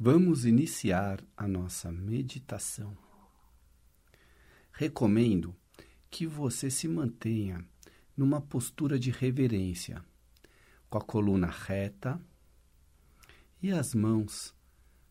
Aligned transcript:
Vamos 0.00 0.44
iniciar 0.44 1.20
a 1.36 1.48
nossa 1.48 1.90
meditação. 1.90 2.96
Recomendo 4.70 5.56
que 6.08 6.24
você 6.24 6.70
se 6.70 6.86
mantenha 6.86 7.66
numa 8.16 8.40
postura 8.40 8.96
de 8.96 9.10
reverência, 9.10 10.00
com 10.88 10.98
a 10.98 11.00
coluna 11.00 11.48
reta 11.48 12.22
e 13.60 13.72
as 13.72 13.92
mãos 13.92 14.54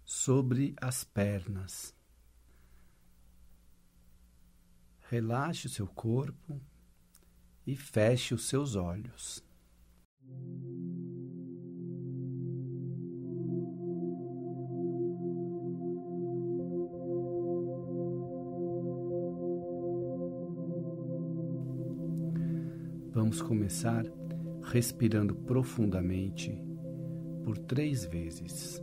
sobre 0.05 0.73
as 0.79 1.03
pernas. 1.03 1.93
Relaxe 5.09 5.67
o 5.67 5.69
seu 5.69 5.87
corpo 5.87 6.61
e 7.65 7.75
feche 7.75 8.33
os 8.33 8.47
seus 8.47 8.75
olhos. 8.75 9.43
Vamos 23.17 23.41
começar 23.41 24.05
respirando 24.61 25.33
profundamente 25.33 26.55
por 27.43 27.57
três 27.57 28.05
vezes. 28.05 28.79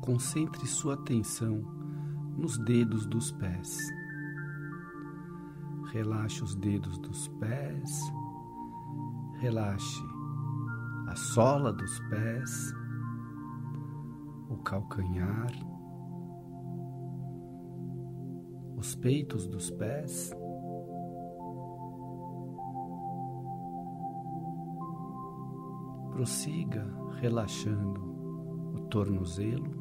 Concentre 0.00 0.66
sua 0.66 0.94
atenção 0.94 1.62
nos 2.36 2.58
dedos 2.58 3.06
dos 3.06 3.30
pés. 3.32 3.78
Relaxe 5.92 6.42
os 6.42 6.54
dedos 6.54 6.98
dos 6.98 7.28
pés, 7.28 8.12
relaxe 9.40 10.02
a 11.08 11.16
sola 11.16 11.72
dos 11.72 11.98
pés, 12.08 12.72
o 14.48 14.56
calcanhar, 14.58 15.52
os 18.76 18.94
peitos 18.94 19.46
dos 19.46 19.70
pés. 19.70 20.30
Prossiga 26.12 26.86
relaxando 27.20 28.00
o 28.74 28.80
tornozelo, 28.88 29.79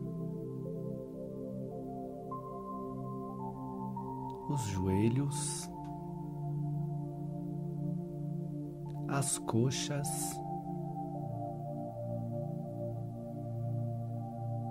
os 4.49 4.61
joelhos, 4.63 5.69
as 9.07 9.37
coxas, 9.37 10.07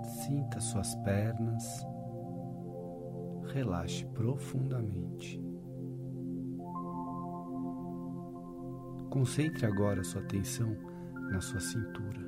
sinta 0.03 0.59
suas 0.59 0.93
pernas, 0.95 1.85
relaxe 3.53 4.05
profundamente. 4.07 5.41
Concentre 9.09 9.65
agora 9.65 10.03
sua 10.03 10.21
atenção 10.21 10.75
na 11.31 11.41
sua 11.41 11.59
cintura. 11.59 12.19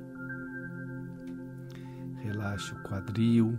Relaxe 2.16 2.74
o 2.74 2.82
quadril, 2.82 3.58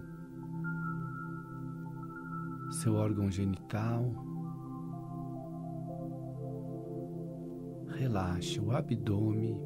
seu 2.72 2.95
órgão 2.95 3.29
genital. 3.31 3.62
Relaxe 7.97 8.59
o 8.59 8.72
abdômen, 8.72 9.59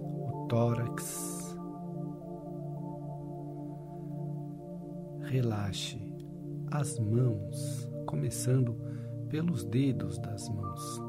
o 0.00 0.46
tórax. 0.48 1.56
Relaxe 5.22 6.00
as 6.72 6.98
mãos, 6.98 7.88
começando 8.06 8.74
pelos 9.28 9.64
dedos 9.64 10.18
das 10.18 10.48
mãos. 10.48 11.00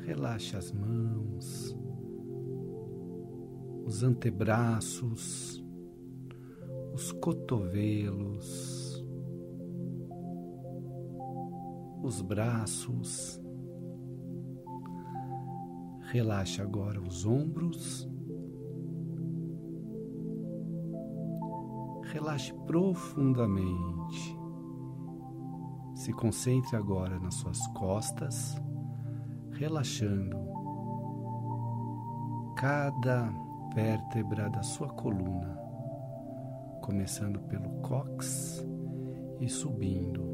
Relaxe 0.00 0.56
as 0.56 0.72
mãos, 0.72 1.76
os 3.84 4.02
antebraços, 4.02 5.64
os 6.96 7.12
cotovelos, 7.12 9.04
os 12.02 12.22
braços. 12.22 13.38
Relaxe 16.10 16.62
agora 16.62 16.98
os 16.98 17.26
ombros. 17.26 18.08
Relaxe 22.04 22.54
profundamente. 22.66 24.34
Se 25.96 26.14
concentre 26.14 26.76
agora 26.76 27.20
nas 27.20 27.34
suas 27.34 27.66
costas, 27.74 28.56
relaxando 29.50 30.34
cada 32.56 33.30
vértebra 33.74 34.48
da 34.48 34.62
sua 34.62 34.88
coluna, 34.88 35.65
começando 36.86 37.40
pelo 37.48 37.68
cox 37.82 38.64
e 39.40 39.48
subindo. 39.48 40.24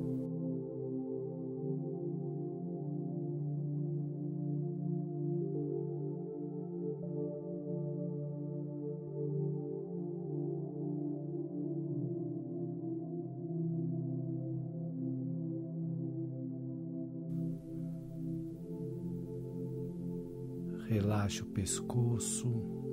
Relaxa 20.87 21.45
o 21.45 21.47
pescoço 21.47 22.92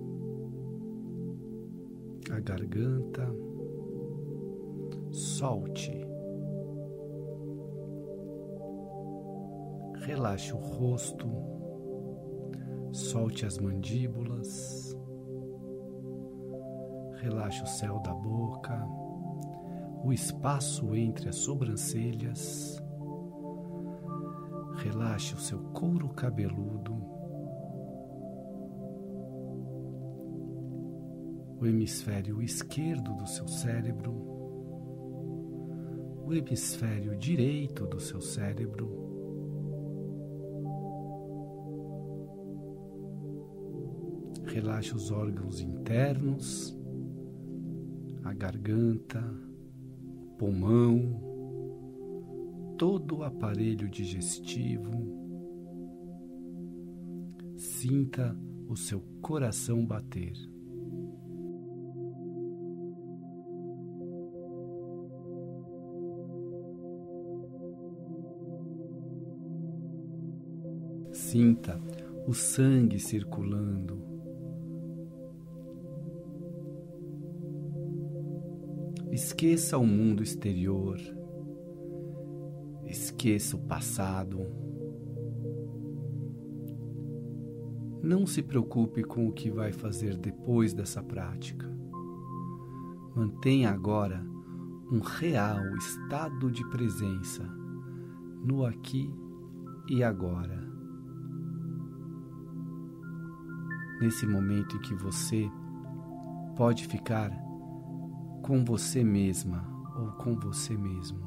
a 2.31 2.39
garganta, 2.39 3.27
solte. 5.11 6.07
Relaxe 10.05 10.53
o 10.53 10.57
rosto, 10.57 11.27
solte 12.91 13.45
as 13.45 13.57
mandíbulas, 13.57 14.95
relaxe 17.21 17.63
o 17.63 17.67
céu 17.67 17.99
da 17.99 18.13
boca, 18.13 18.87
o 20.03 20.13
espaço 20.13 20.95
entre 20.95 21.29
as 21.29 21.35
sobrancelhas, 21.35 22.81
relaxe 24.77 25.35
o 25.35 25.39
seu 25.39 25.59
couro 25.73 26.09
cabeludo. 26.09 27.18
O 31.59 31.67
hemisfério 31.67 32.41
esquerdo 32.41 33.13
do 33.15 33.27
seu 33.27 33.47
cérebro, 33.47 34.13
o 36.25 36.33
hemisfério 36.33 37.17
direito 37.17 37.85
do 37.85 37.99
seu 37.99 38.21
cérebro. 38.21 39.09
Relaxe 44.45 44.95
os 44.95 45.11
órgãos 45.11 45.59
internos, 45.59 46.77
a 48.23 48.33
garganta, 48.33 49.21
pulmão, 50.37 51.29
todo 52.77 53.17
o 53.17 53.23
aparelho 53.23 53.89
digestivo. 53.89 54.91
Sinta 57.57 58.33
o 58.67 58.77
seu 58.77 59.01
coração 59.21 59.85
bater. 59.85 60.58
Sinta 71.29 71.79
o 72.25 72.33
sangue 72.33 72.97
circulando. 72.97 74.01
Esqueça 79.11 79.77
o 79.77 79.85
mundo 79.85 80.23
exterior. 80.23 80.97
Esqueça 82.87 83.55
o 83.55 83.59
passado. 83.59 84.39
Não 88.01 88.25
se 88.25 88.41
preocupe 88.41 89.03
com 89.03 89.27
o 89.27 89.31
que 89.31 89.51
vai 89.51 89.71
fazer 89.71 90.17
depois 90.17 90.73
dessa 90.73 91.03
prática. 91.03 91.71
Mantenha 93.15 93.69
agora 93.69 94.25
um 94.91 94.99
real 94.99 95.77
estado 95.77 96.49
de 96.49 96.67
presença 96.71 97.43
no 98.43 98.65
aqui 98.65 99.13
e 99.87 100.03
agora. 100.03 100.68
Nesse 103.99 104.25
momento 104.25 104.77
em 104.77 104.81
que 104.81 104.95
você 104.95 105.49
pode 106.55 106.87
ficar 106.87 107.31
com 108.41 108.63
você 108.63 109.03
mesma 109.03 109.63
ou 109.97 110.11
com 110.13 110.35
você 110.35 110.75
mesmo, 110.75 111.19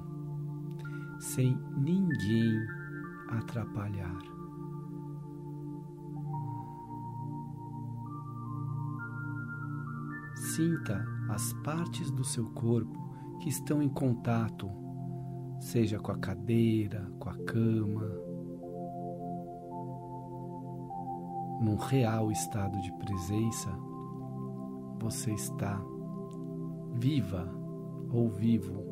sem 1.19 1.57
ninguém 1.77 2.59
atrapalhar. 3.29 4.19
Sinta 10.35 11.07
as 11.31 11.53
partes 11.65 12.11
do 12.11 12.25
seu 12.25 12.47
corpo 12.51 13.39
que 13.41 13.49
estão 13.49 13.83
em 13.83 13.89
contato, 13.89 14.69
seja 15.61 15.99
com 15.99 16.13
a 16.13 16.19
cadeira, 16.19 17.11
com 17.19 17.31
a 17.31 17.37
cama, 17.45 18.07
num 21.63 21.77
real 21.77 22.33
estado 22.33 22.81
de 22.81 22.93
presença, 22.95 23.71
você 25.01 25.33
está 25.33 25.81
viva 26.95 27.49
ou 28.13 28.29
vivo, 28.29 28.83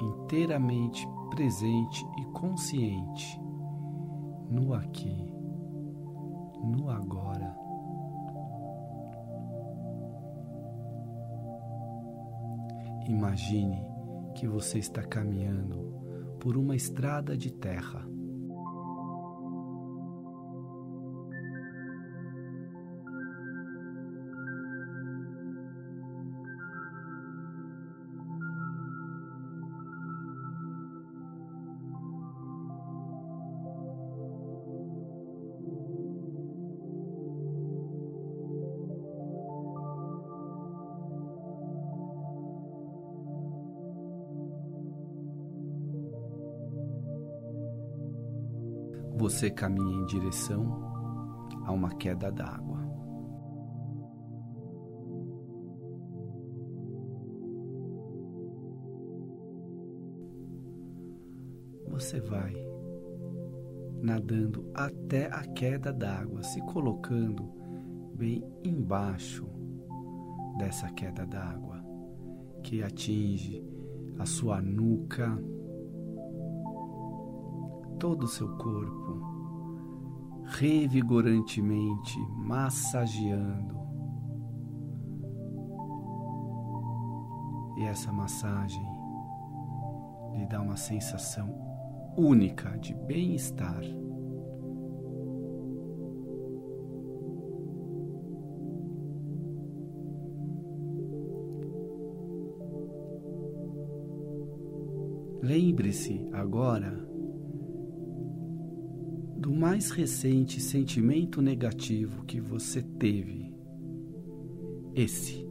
inteiramente 0.00 1.06
presente 1.30 2.06
e 2.18 2.24
consciente 2.26 3.40
no 4.48 4.72
aqui, 4.72 5.32
no 6.62 6.88
agora. 6.88 7.56
Imagine 13.08 13.84
que 14.36 14.46
você 14.46 14.78
está 14.78 15.02
caminhando 15.02 16.36
por 16.38 16.56
uma 16.56 16.76
estrada 16.76 17.36
de 17.36 17.52
terra. 17.52 18.06
Você 49.16 49.50
caminha 49.50 50.02
em 50.02 50.06
direção 50.06 50.90
a 51.64 51.72
uma 51.72 51.90
queda 51.90 52.30
d'água. 52.30 52.80
Você 61.88 62.20
vai 62.20 62.54
nadando 64.00 64.70
até 64.74 65.26
a 65.26 65.42
queda 65.42 65.92
d'água, 65.92 66.42
se 66.42 66.60
colocando 66.62 67.44
bem 68.14 68.42
embaixo 68.64 69.46
dessa 70.58 70.88
queda 70.90 71.26
d'água 71.26 71.84
que 72.62 72.82
atinge 72.82 73.62
a 74.18 74.26
sua 74.26 74.60
nuca 74.60 75.38
todo 78.00 78.24
o 78.24 78.28
seu 78.28 78.48
corpo, 78.56 79.20
revigorantemente 80.46 82.18
massageando. 82.38 83.78
E 87.76 87.84
essa 87.84 88.10
massagem 88.10 88.82
lhe 90.32 90.46
dá 90.46 90.62
uma 90.62 90.76
sensação 90.76 91.54
única 92.16 92.70
de 92.78 92.94
bem-estar. 92.94 93.82
Lembre-se 105.42 106.26
agora 106.32 107.09
mais 109.60 109.90
recente 109.90 110.58
sentimento 110.58 111.42
negativo 111.42 112.24
que 112.24 112.40
você 112.40 112.80
teve. 112.80 113.54
Esse, 114.94 115.46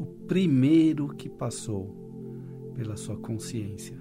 o 0.00 0.06
primeiro 0.26 1.08
que 1.08 1.28
passou 1.28 2.72
pela 2.74 2.96
sua 2.96 3.18
consciência. 3.18 3.94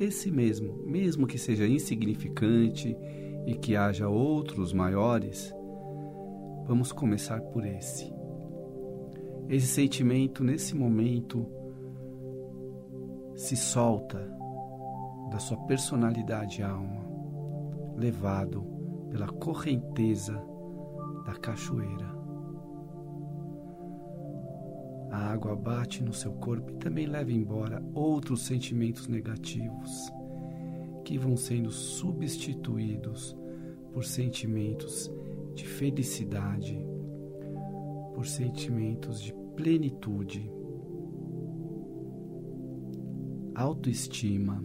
Esse 0.00 0.30
mesmo, 0.30 0.82
mesmo 0.86 1.26
que 1.26 1.36
seja 1.36 1.66
insignificante 1.66 2.96
e 3.46 3.54
que 3.54 3.76
haja 3.76 4.08
outros 4.08 4.72
maiores, 4.72 5.54
vamos 6.66 6.92
começar 6.92 7.42
por 7.42 7.66
esse. 7.66 8.10
Esse 9.46 9.66
sentimento, 9.66 10.42
nesse 10.42 10.74
momento, 10.74 11.46
se 13.34 13.58
solta 13.58 14.26
da 15.30 15.38
sua 15.38 15.58
personalidade 15.66 16.62
alma 16.62 17.09
levado 18.00 18.64
pela 19.10 19.28
correnteza 19.28 20.42
da 21.26 21.34
cachoeira. 21.34 22.18
A 25.10 25.32
água 25.32 25.54
bate 25.54 26.02
no 26.02 26.12
seu 26.12 26.32
corpo 26.32 26.70
e 26.70 26.76
também 26.76 27.06
leva 27.06 27.30
embora 27.30 27.84
outros 27.92 28.42
sentimentos 28.42 29.06
negativos 29.06 30.10
que 31.04 31.18
vão 31.18 31.36
sendo 31.36 31.70
substituídos 31.70 33.36
por 33.92 34.04
sentimentos 34.04 35.12
de 35.54 35.66
felicidade, 35.66 36.80
por 38.14 38.24
sentimentos 38.26 39.20
de 39.20 39.34
plenitude, 39.56 40.50
autoestima, 43.54 44.64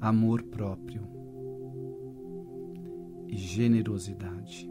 amor 0.00 0.42
próprio 0.42 1.21
e 3.32 3.36
generosidade. 3.36 4.70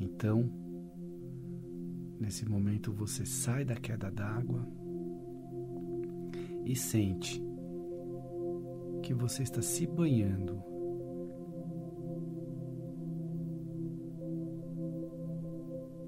Então, 0.00 0.50
nesse 2.18 2.44
momento 2.44 2.92
você 2.92 3.24
sai 3.24 3.64
da 3.64 3.76
queda 3.76 4.10
d'água 4.10 4.66
e 6.64 6.74
sente 6.74 7.40
que 9.00 9.14
você 9.14 9.44
está 9.44 9.62
se 9.62 9.86
banhando 9.86 10.60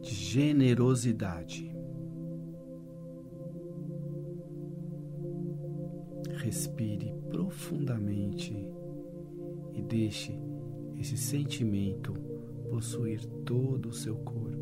de 0.03 0.13
generosidade. 0.13 1.73
Respire 6.43 7.15
profundamente 7.31 8.55
e 9.75 9.83
deixe 9.83 10.48
esse 10.99 11.17
sentimento 11.17 12.13
possuir 12.69 13.25
todo 13.45 13.89
o 13.89 13.93
seu 13.93 14.17
corpo. 14.17 14.58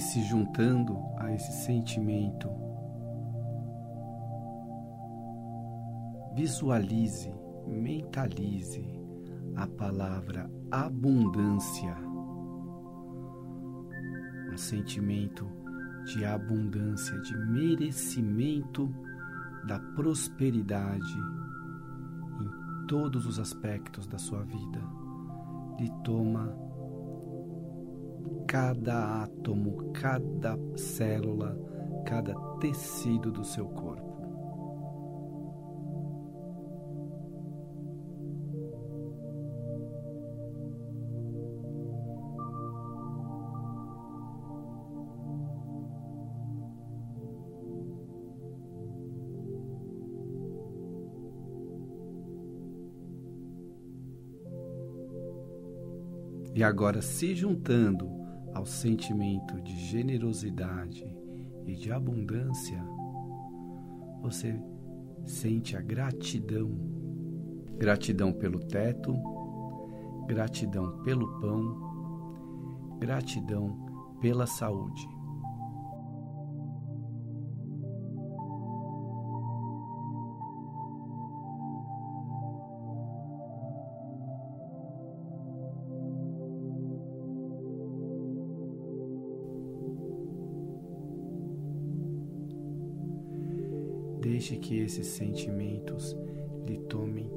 E 0.00 0.02
se 0.02 0.22
juntando 0.22 0.98
a 1.18 1.30
esse 1.30 1.52
sentimento, 1.66 2.48
visualize, 6.34 7.30
mentalize 7.66 8.82
a 9.56 9.66
palavra 9.66 10.50
abundância, 10.70 11.94
um 14.50 14.56
sentimento 14.56 15.46
de 16.06 16.24
abundância, 16.24 17.20
de 17.20 17.36
merecimento 17.36 18.90
da 19.66 19.78
prosperidade 19.94 21.18
em 22.40 22.86
todos 22.86 23.26
os 23.26 23.38
aspectos 23.38 24.06
da 24.06 24.16
sua 24.16 24.42
vida. 24.44 24.80
Lhe 25.78 25.90
toma 26.02 26.69
cada 28.50 29.22
átomo, 29.22 29.92
cada 29.92 30.58
célula, 30.74 31.56
cada 32.04 32.34
tecido 32.58 33.30
do 33.30 33.44
seu 33.44 33.66
corpo. 33.66 34.10
E 56.52 56.64
agora, 56.64 57.00
se 57.00 57.32
juntando 57.36 58.19
ao 58.60 58.66
sentimento 58.66 59.58
de 59.62 59.74
generosidade 59.74 61.02
e 61.66 61.74
de 61.74 61.90
abundância, 61.90 62.78
você 64.20 64.54
sente 65.24 65.78
a 65.78 65.80
gratidão. 65.80 66.70
Gratidão 67.78 68.34
pelo 68.34 68.58
teto, 68.60 69.14
gratidão 70.26 71.02
pelo 71.02 71.40
pão, 71.40 72.98
gratidão 73.00 74.18
pela 74.20 74.46
saúde. 74.46 75.08
Deixe 94.40 94.56
que 94.56 94.78
esses 94.78 95.06
sentimentos 95.06 96.16
lhe 96.66 96.78
tomem 96.88 97.30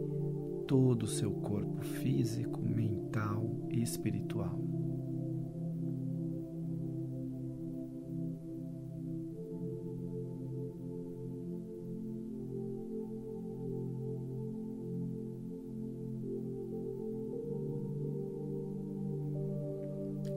todo 0.65 1.03
o 1.03 1.07
seu 1.07 1.31
corpo 1.31 1.81
físico, 1.81 2.61
mental 2.61 3.43
e 3.69 3.83
espiritual. 3.83 4.57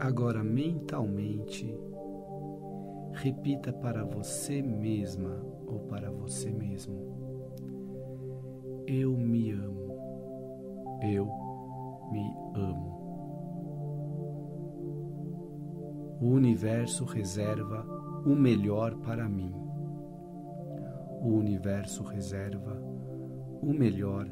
Agora, 0.00 0.42
mentalmente, 0.42 1.72
repita 3.26 3.72
para 3.72 4.04
você 4.04 4.62
mesma 4.62 5.44
ou 5.66 5.80
para 5.80 6.12
você 6.12 6.48
mesmo: 6.48 6.94
Eu 8.86 9.16
me 9.16 9.50
amo. 9.50 9.96
Eu 11.02 11.26
me 12.12 12.32
amo. 12.54 12.96
O 16.20 16.26
universo 16.26 17.04
reserva 17.04 17.84
o 18.24 18.36
melhor 18.36 18.94
para 18.98 19.28
mim. 19.28 19.52
O 21.20 21.30
universo 21.30 22.04
reserva 22.04 22.80
o 23.60 23.72
melhor 23.72 24.30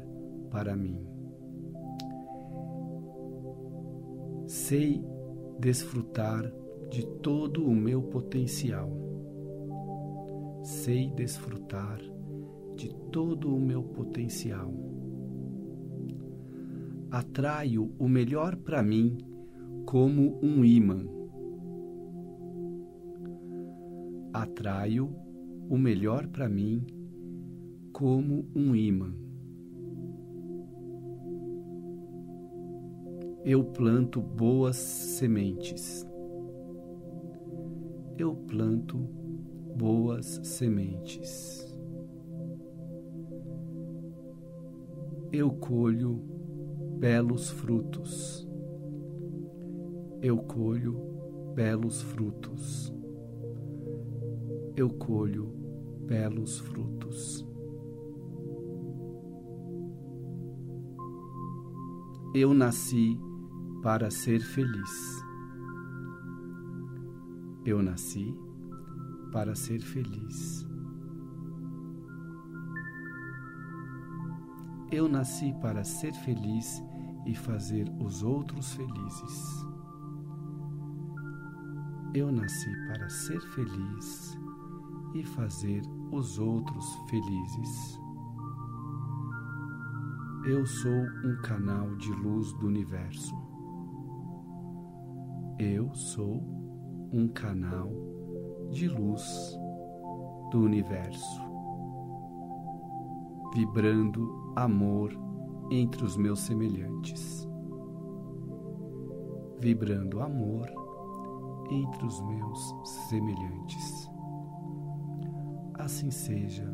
para 0.49 0.73
mim. 0.73 1.05
Sei 4.47 5.05
desfrutar 5.59 6.49
de 6.95 7.05
todo 7.21 7.65
o 7.65 7.75
meu 7.75 8.01
potencial 8.03 8.89
sei 10.65 11.11
desfrutar 11.11 11.99
de 12.75 12.89
todo 13.11 13.55
o 13.55 13.59
meu 13.59 13.83
potencial. 13.83 14.73
Atraio 17.11 17.93
o 17.99 18.07
melhor 18.07 18.55
para 18.55 18.81
mim 18.81 19.17
como 19.85 20.39
um 20.41 20.65
imã. 20.65 21.05
Atraio 24.33 25.15
o 25.69 25.77
melhor 25.77 26.27
para 26.27 26.49
mim 26.49 26.85
como 27.93 28.45
um 28.55 28.75
imã. 28.75 29.13
Eu 33.45 33.63
planto 33.63 34.19
boas 34.19 34.77
sementes. 34.77 36.05
Eu 38.17 38.33
planto 38.33 38.97
boas 39.77 40.39
sementes. 40.43 41.65
Eu 45.33 45.51
colho 45.51 46.21
belos 46.97 47.49
frutos. 47.49 48.47
Eu 50.21 50.37
colho 50.37 50.97
belos 51.53 52.01
frutos. 52.01 52.93
Eu 54.77 54.89
colho 54.91 55.47
belos 56.07 56.57
frutos. 56.59 57.45
Eu 62.33 62.53
nasci 62.53 63.19
para 63.83 64.09
ser 64.09 64.39
feliz. 64.39 65.24
Eu 67.65 67.81
nasci 67.81 68.31
para 69.31 69.55
ser 69.55 69.81
feliz. 69.81 70.67
Eu 74.91 75.09
nasci 75.09 75.51
para 75.59 75.83
ser 75.83 76.13
feliz 76.13 76.79
e 77.25 77.33
fazer 77.33 77.89
os 77.99 78.21
outros 78.21 78.71
felizes. 78.73 79.65
Eu 82.13 82.31
nasci 82.31 82.71
para 82.87 83.09
ser 83.09 83.41
feliz 83.41 84.37
e 85.15 85.23
fazer 85.23 85.81
os 86.11 86.37
outros 86.37 86.85
felizes. 87.09 87.99
Eu 90.45 90.63
sou 90.67 91.01
um 91.25 91.41
canal 91.41 91.95
de 91.95 92.11
luz 92.11 92.53
do 92.59 92.67
universo. 92.67 93.33
Eu 95.57 95.91
sou 95.95 96.64
um 97.15 97.29
canal 97.29 97.89
de 98.69 98.89
luz 98.89 99.57
do 100.51 100.59
universo, 100.59 101.41
vibrando 103.53 104.51
amor 104.53 105.17
entre 105.71 106.03
os 106.03 106.17
meus 106.17 106.41
semelhantes, 106.41 107.47
vibrando 109.61 110.19
amor 110.19 110.69
entre 111.71 112.05
os 112.05 112.19
meus 112.19 112.75
semelhantes. 113.07 114.11
Assim 115.75 116.11
seja, 116.11 116.69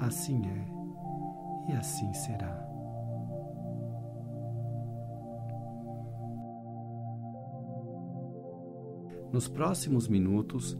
assim 0.00 0.42
é 0.46 1.70
e 1.70 1.76
assim 1.76 2.12
será. 2.12 2.59
Nos 9.32 9.48
próximos 9.48 10.08
minutos, 10.08 10.76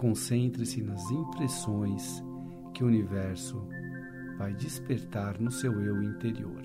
Concentre-se 0.00 0.80
nas 0.80 1.10
impressões 1.10 2.24
que 2.72 2.82
o 2.82 2.86
universo 2.86 3.68
vai 4.38 4.54
despertar 4.54 5.38
no 5.38 5.50
seu 5.50 5.78
eu 5.82 6.02
interior. 6.02 6.62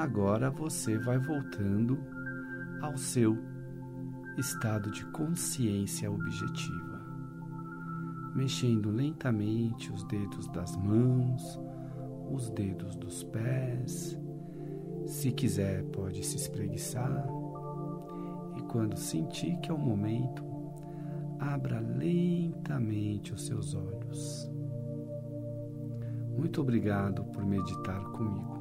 Agora 0.00 0.50
você 0.50 0.96
vai 0.96 1.18
voltando 1.18 1.98
ao 2.80 2.96
seu 2.96 3.36
estado 4.38 4.90
de 4.90 5.04
consciência 5.08 6.10
objetiva, 6.10 7.04
mexendo 8.34 8.90
lentamente 8.90 9.92
os 9.92 10.02
dedos 10.04 10.48
das 10.48 10.74
mãos, 10.74 11.60
os 12.30 12.48
dedos 12.48 12.96
dos 12.96 13.22
pés. 13.24 14.18
Se 15.04 15.32
quiser, 15.32 15.84
pode 15.90 16.24
se 16.24 16.36
espreguiçar. 16.36 17.26
E 18.56 18.62
quando 18.62 18.96
sentir 18.96 19.58
que 19.58 19.70
é 19.70 19.74
o 19.74 19.78
momento, 19.78 20.42
abra 21.38 21.78
lentamente 21.78 23.34
os 23.34 23.44
seus 23.44 23.74
olhos. 23.74 24.50
Muito 26.38 26.62
obrigado 26.62 27.22
por 27.24 27.44
meditar 27.44 28.02
comigo. 28.12 28.59